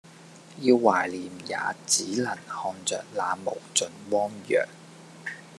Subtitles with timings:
[0.61, 1.55] 要懷念也
[1.85, 4.65] 只能看著那無盡汪洋